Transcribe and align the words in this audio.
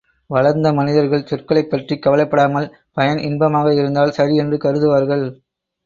வளர்ந்த 0.29 0.67
மனிதர்கள் 0.73 1.27
சொற்களைப்பற்றிக் 1.29 2.01
கவலைப்படாமல் 2.01 2.67
பயன் 2.91 3.17
இன்பமாக 3.19 3.73
இருந்தால் 3.73 4.11
சரி 4.11 4.35
என்று 4.35 4.57
கருதுவார்கள். 4.57 5.25